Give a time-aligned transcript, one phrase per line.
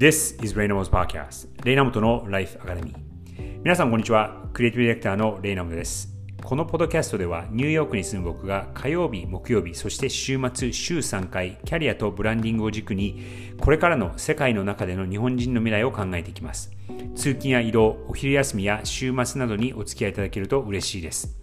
[0.00, 2.94] This is r a y n a m o s Podcast レイナモトの Life Academy.
[3.62, 4.48] 皆さんこんにちは。
[4.54, 6.08] クリエイティブディレクターのレイナモトです。
[6.42, 13.20] このポッドキャストではニューヨークに住む僕が火曜日、木曜日、そして週末週3回キャリアとブランディングを軸に
[13.60, 16.72] これからの世界の中での日本人の未来を考えていきます。
[17.14, 21.36] 通勤や移動、お昼休みや週末などにお付き合いいただけると嬉しいです。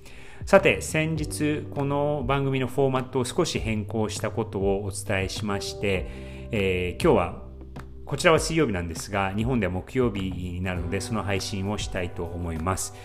[0.48, 6.08] さて先日この番組のフォーマットを少し変更したことをお伝えしまして、
[6.52, 7.47] えー、今日は
[8.08, 12.96] こちらは水曜日なんですが日本では木曜日になるのでその配信をしたいと思います。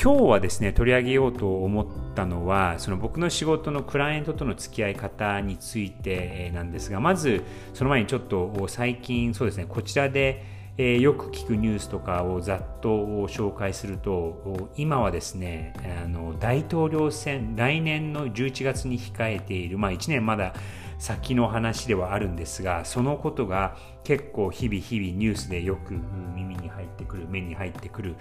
[0.00, 10.44] 今日はですね取り上げようと思ったのはその僕の仕事のクライアントとの付き合い方についてなんですがまずその前にちょっと最近そうですねこちらで
[10.78, 12.88] えー、よく聞くニュースとかをざっと
[13.28, 15.72] 紹介すると今はですね
[16.04, 20.54] あの大統領選来年の11月に控えている、まあ、1年まだ
[20.98, 25.94] 先の話ではあるんですがそのことが結構日々日々ニュースでよく
[26.34, 28.14] 耳に入ってくる目に入ってくる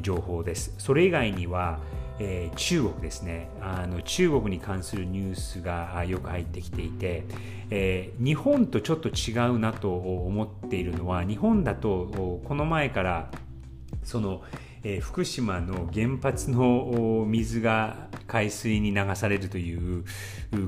[0.00, 0.74] 情報です。
[0.78, 1.80] それ以外には
[2.18, 3.48] えー、中国ですね。
[3.60, 7.24] あの中国に関するニュースがよく入ってきていて、
[7.70, 13.30] えー、日本とちょっと違うなと思っているのは日本だとこの前から
[14.04, 14.42] その、
[14.84, 20.04] えー、福島の原発の水が海水に流されるという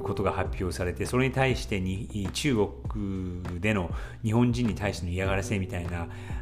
[0.05, 2.55] ことが発表されてそれに対してに中
[2.92, 3.91] 国での
[4.22, 5.87] 日本人に対しての嫌がらせみたい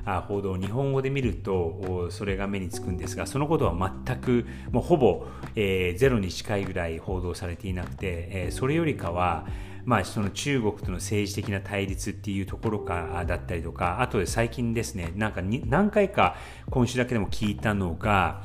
[0.04, 5.24] な報道を日本語で見るとそれが目につくんですがそのことは全くもうほぼ、
[5.56, 9.46] えー、ゼロに近いぐらい報道されていなくて、えー、それよりかは
[9.86, 16.36] まあ、その中国との政治的な対立っていうところかだったりとかあとで最近ですねなんか何回か
[16.70, 18.42] 今週だけでも聞いたのが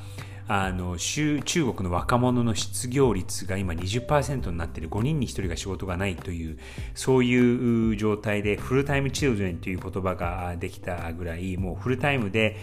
[0.52, 6.58] あの中国の若者の失業率が今20%になっている5人に1人が仕事がないという
[6.96, 12.58] そういう状態でフルタイムチルドレンという言葉ができたぐらいもうフルタイムで、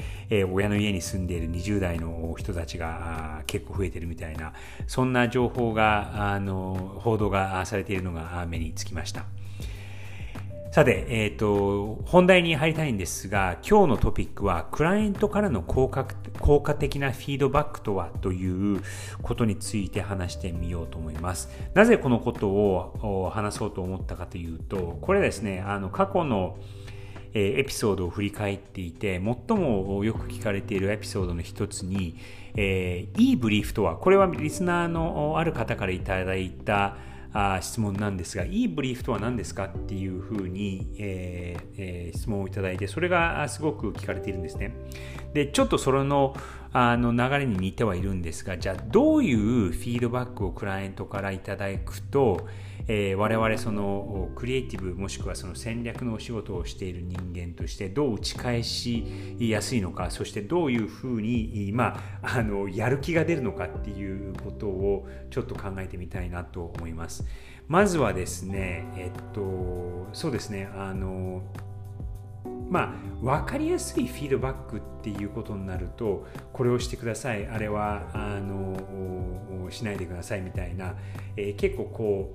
[0.53, 4.53] 親の家に住んでいる20代の人たちが結構増えてるみたいな
[4.89, 9.27] そんな情報があの報道がされているのが目につきました。
[10.71, 16.07] さて、えーと、本題に入りたいんですが今日のトピックはクライアントからの効果
[16.39, 18.83] 効果的なフィードバックとはという
[19.23, 21.49] ことについて話してみようと思います。
[21.73, 26.59] なぜこのことを話そうと思ったかというとこれですねあの過去の
[27.33, 32.19] エピソードを振り返っていて最もよく聞かれているエピソードの一つに、
[32.55, 36.97] えー、いいブリーフとはこれはリスナーのある方からいただいた
[37.37, 44.75] あ質問なんですが、いいブリーフとは何ですかっていうふうに、えーえー、質問をいただいて、それがすごく聞かれているんですね。
[45.35, 46.35] で、ちょっとそれの
[46.73, 52.47] あの流れに似てはいるんですが、じゃあどういうフィードバックをクライアントからいただくと、
[52.89, 67.25] えー、我々そのクリエイティブもしくはその戦略のお仕事をしている人間としてどう打ち返しやすいのかそしてどういうふうに、まあ、あのやる気が出るのかっていうことをちょっと考えてみたいなと思います。
[67.69, 71.43] まずはですね、えっと、そうですね、あの、
[72.71, 77.47] まあ、分かりやすいフィードバックっていうことになるとこれをしてください。
[77.47, 80.95] あれはあのしないでくださいみたいな、
[81.37, 82.33] えー、結構こ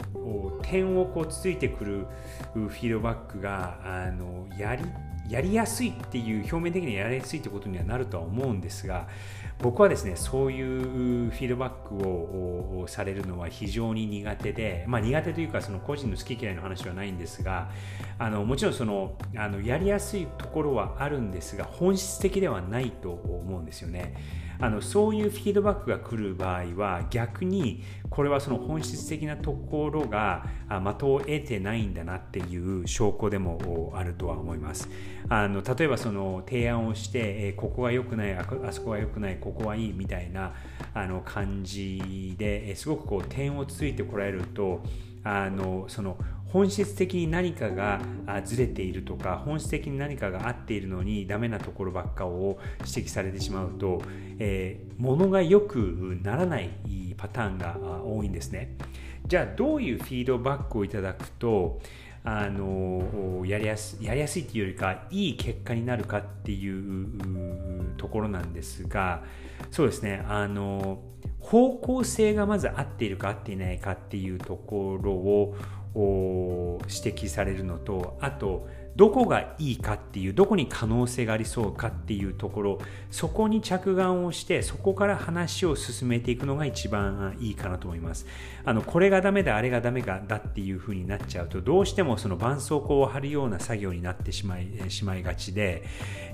[0.59, 2.08] う点をこうつついてくる
[2.53, 4.84] フィードバックがあのやり
[5.31, 9.08] やりやすいっていう表面的にやりやすいってことにはなるとは思うんですが
[9.59, 17.70] 僕はですねそういうフィードバックをされるのは非常に苦手で、まあ、苦手というかその個人の好き嫌いの話はないんですが
[18.20, 24.16] あのもちろんそのあのやりやすいところはあるんですが本質的ではないと思うんですよね。
[24.61, 34.89] あのそういうフィードバックが来る場合は逆にこれはその本質的なところが的を得てないんだなっていう証拠でもあるとは思います。
[35.29, 40.53] あの例えばその提案をして、えここが良くないあそこが良くないここはいいみたいな
[40.93, 44.83] あの感じですごくこう点をついてこられると
[45.24, 46.18] あのその
[46.52, 48.02] 本質的に何かが
[48.44, 54.02] ずれているとか本質的に何かが合っているのにダメなところばっかを指摘されてしまうと、
[54.38, 56.70] えー、物が良くならない
[57.16, 58.76] パターンが多いんですね。
[59.26, 61.79] じゃあどういうフィードバックをいただくと
[62.23, 67.08] あのやりやすやりやすいっていうよりかいい結果になるかっていう
[67.97, 69.23] ところなんですが
[69.72, 70.23] そうですね。
[70.28, 71.00] あの
[71.40, 82.79] 方向性がまず合っているか合っていないかっていうところを指摘されるのとあとどこがいいかっていうどこに可能性がありそうかっていうところ
[83.09, 88.26] そこに着眼をしてそこから話を進めていくのが一番いいかなと思います。
[88.64, 95.84] あのこれがダメだあれがダメだっていうふうになっちゃうとどうしてもその絆創膏を貼るような作業になってしまいしまいがちで、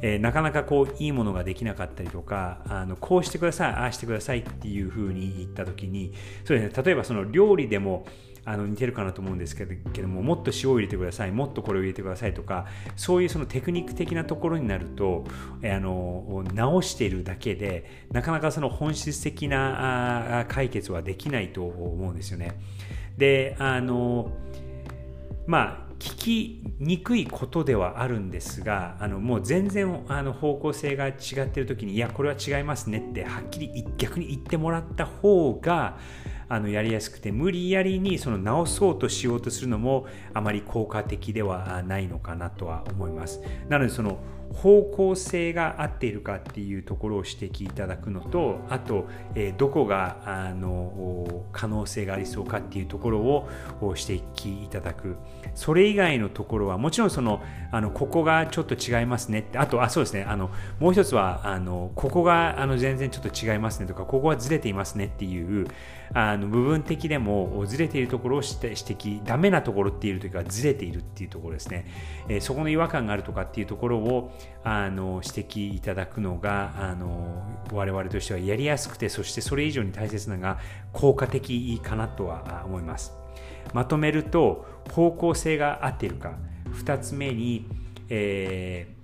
[0.02, 6.14] えー、なかなかこういいものができなかったりとかあのこうしてくださいああしてくださいっていうふうに言った時に
[6.44, 8.06] そうですね例えばその料理でも
[8.48, 12.66] あの似てるかなと思うんですけどももっと塩を入れてくださいもっとこれを入れてくださいとか
[12.96, 15.26] そういうそのテクニック的なところになると
[15.62, 22.58] あの直しているだけでなかなかその本質的な解決はできないと思うんですよね。
[23.18, 24.32] であの
[25.46, 31.16] まあ聞きにくいことではあるんですがあのもう全然あの方向性が違っ
[31.48, 35.98] てる時にいやこれは違いますねってはっきり逆に言ってもらった方が
[36.50, 43.42] あのやりやすくて無理やりにその直そうとしようとするのもあまり効果的ではないのかなとは思います。
[43.70, 44.20] なのでその
[44.54, 53.50] 方向性が合っているかっていうところを指摘いただくのとあと、えどこがあの可能性がありそうかっていうところを
[53.82, 55.16] 指摘いただく
[55.54, 57.42] それ以外のところはもちろんその
[57.72, 60.50] あのここがちょっと違いますねってあとあそうですねあの
[60.80, 65.68] もう一つはあのここがあの全然ちょっと違いますねとかここはずれていますねっていう
[66.14, 71.86] あの部分的でもずれているところを指摘ダメなところっていう時はずれているっていうところですね、
[72.30, 74.32] えそこの違和感があるとかっていうところを
[74.64, 80.60] あの指摘いただくのがあの我々としてはやりやすくてそしてそれ以上に大切なのが
[80.94, 83.14] 効果的かなとは思います。
[83.74, 86.38] まとめると方向性が合っているか。
[86.74, 87.66] 2つ目に、
[88.10, 88.98] えー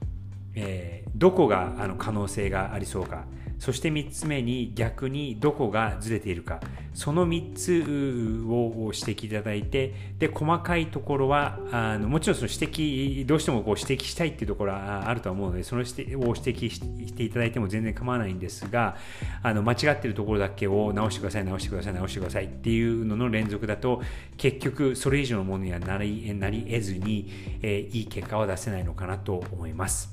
[0.56, 3.26] えー、どこがあの可能性がありそうか。
[3.64, 6.60] そして3つ目に逆にどこがずれているか
[6.94, 18.98] その3つを指摘いただいてで細かいところはあのもちろんその指摘どうしてもこう指摘したいっていうところはあると思うのでその指摘を指摘していただいても全然構わないんですが
[19.42, 24.02] あの間違ってるところだけを直してください直してください直してくださいっていうのの連続だと
[24.36, 27.32] 結局それ以上のものにはなりなり得ずに、
[27.62, 30.13] えー、いい結果は出せないのかなと思います。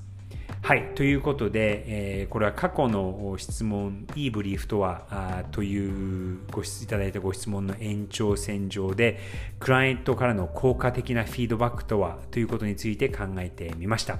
[0.62, 0.94] はい。
[0.94, 9.18] ということで、えー、これは過去の質問、いいブリーフとはあというご質いただいたご質問の延長線上で、
[9.58, 14.18] クライアントからの効果的なフィードバックとはということについて考えてみました。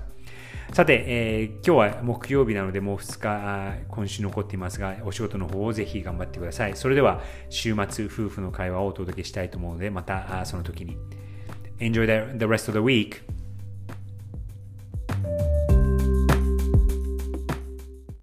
[0.72, 6.74] さて、えー、今日は木曜日なのでもう2日今週残っていますが、お仕事の方をぜひ頑張ってください。
[6.74, 10.96] それでは週末夫婦の会話をお届けしたいと思うので、またその時に。
[11.78, 13.22] Enjoy the rest of the week.